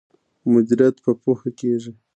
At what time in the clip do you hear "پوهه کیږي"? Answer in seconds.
1.21-1.91